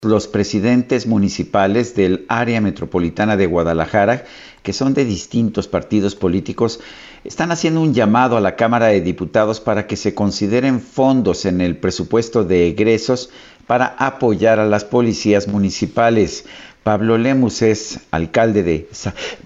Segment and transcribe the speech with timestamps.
[0.00, 4.24] Los presidentes municipales del área metropolitana de Guadalajara,
[4.62, 6.80] que son de distintos partidos políticos,
[7.24, 11.60] están haciendo un llamado a la Cámara de Diputados para que se consideren fondos en
[11.60, 13.28] el presupuesto de egresos
[13.66, 16.46] para apoyar a las policías municipales.
[16.82, 18.88] Pablo Lemus es alcalde de,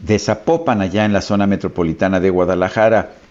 [0.02, 3.25] de Zapopan, allá en la zona metropolitana de Guadalajara.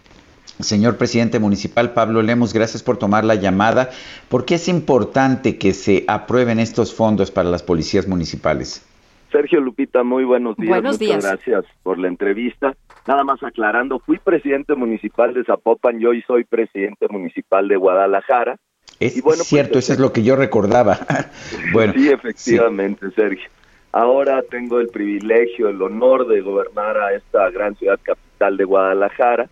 [0.59, 3.89] Señor presidente municipal Pablo Lemos, gracias por tomar la llamada.
[4.29, 8.87] ¿Por qué es importante que se aprueben estos fondos para las policías municipales?
[9.31, 10.69] Sergio Lupita, muy buenos días.
[10.69, 12.73] Buenos Muchas gracias por la entrevista.
[13.05, 18.57] Nada más aclarando, fui presidente municipal de Zapopan y hoy soy presidente municipal de Guadalajara.
[19.01, 20.99] Es cierto, pues, eso es lo que yo recordaba.
[21.73, 23.49] bueno, sí, efectivamente, Sergio.
[23.91, 29.49] Ahora tengo el privilegio, el honor de gobernar a esta gran ciudad capital de Guadalajara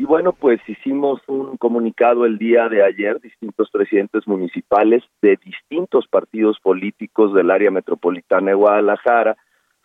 [0.00, 6.08] y bueno, pues hicimos un comunicado el día de ayer, distintos presidentes municipales de distintos
[6.08, 9.36] partidos políticos del área metropolitana de Guadalajara,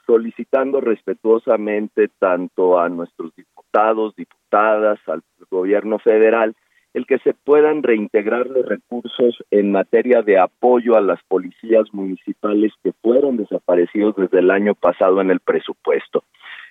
[0.06, 6.56] solicitando respetuosamente tanto a nuestros diputados, diputadas, al gobierno federal,
[6.94, 12.72] el que se puedan reintegrar los recursos en materia de apoyo a las policías municipales
[12.82, 16.24] que fueron desaparecidos desde el año pasado en el presupuesto.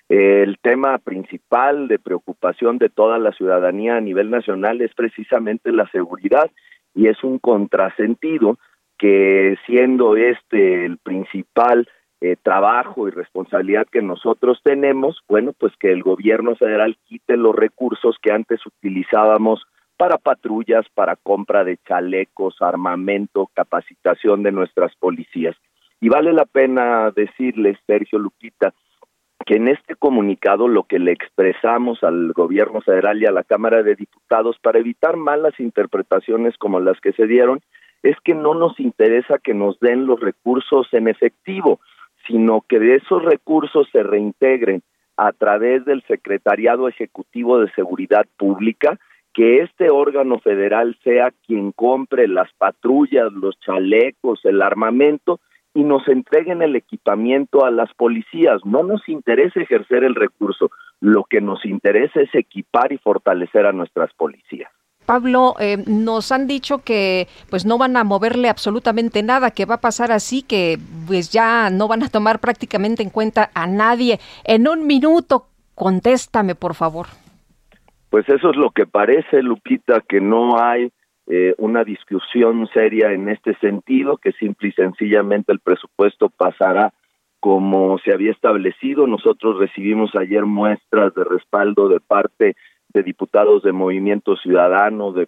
[0.07, 5.89] El tema principal de preocupación de toda la ciudadanía a nivel nacional es precisamente la
[5.89, 6.51] seguridad
[6.93, 8.59] y es un contrasentido
[8.97, 11.87] que siendo este el principal
[12.21, 17.55] eh, trabajo y responsabilidad que nosotros tenemos, bueno, pues que el gobierno federal quite los
[17.55, 19.63] recursos que antes utilizábamos
[19.97, 25.55] para patrullas, para compra de chalecos, armamento, capacitación de nuestras policías.
[25.99, 28.73] Y vale la pena decirles, Sergio Luquita,
[29.45, 33.83] que en este comunicado lo que le expresamos al gobierno federal y a la Cámara
[33.83, 37.61] de Diputados para evitar malas interpretaciones como las que se dieron
[38.01, 41.79] es que no nos interesa que nos den los recursos en efectivo,
[42.27, 44.81] sino que de esos recursos se reintegren
[45.17, 48.99] a través del Secretariado Ejecutivo de Seguridad Pública,
[49.33, 55.39] que este órgano federal sea quien compre las patrullas, los chalecos, el armamento
[55.75, 58.61] y nos entreguen el equipamiento a las policías.
[58.65, 60.71] No nos interesa ejercer el recurso,
[61.01, 64.71] lo que nos interesa es equipar y fortalecer a nuestras policías.
[65.05, 69.75] Pablo, eh, nos han dicho que pues no van a moverle absolutamente nada, que va
[69.75, 74.19] a pasar así, que pues ya no van a tomar prácticamente en cuenta a nadie.
[74.45, 77.07] En un minuto, contéstame, por favor.
[78.09, 80.91] Pues eso es lo que parece, Lupita, que no hay
[81.27, 86.93] eh, una discusión seria en este sentido, que simple y sencillamente el presupuesto pasará
[87.39, 89.07] como se había establecido.
[89.07, 92.55] Nosotros recibimos ayer muestras de respaldo de parte
[92.93, 95.27] de diputados de Movimiento Ciudadano, de,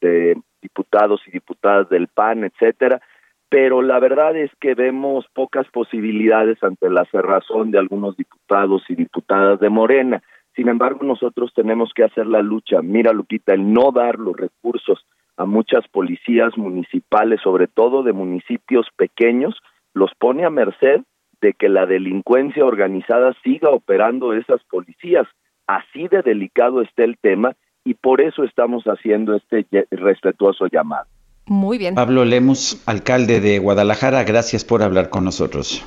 [0.00, 3.00] de diputados y diputadas del PAN, etcétera,
[3.48, 8.94] pero la verdad es que vemos pocas posibilidades ante la cerrazón de algunos diputados y
[8.94, 10.22] diputadas de Morena.
[10.54, 12.82] Sin embargo, nosotros tenemos que hacer la lucha.
[12.82, 15.06] Mira, Lupita, el no dar los recursos
[15.38, 19.54] a muchas policías municipales, sobre todo de municipios pequeños,
[19.94, 21.00] los pone a merced
[21.40, 25.26] de que la delincuencia organizada siga operando esas policías.
[25.68, 27.54] Así de delicado está el tema
[27.84, 31.06] y por eso estamos haciendo este respetuoso llamado.
[31.46, 31.94] Muy bien.
[31.94, 35.84] Pablo Lemus, alcalde de Guadalajara, gracias por hablar con nosotros.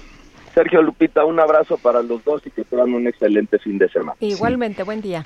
[0.54, 4.16] Sergio Lupita, un abrazo para los dos y que tengan un excelente fin de semana.
[4.22, 5.26] Igualmente, buen día.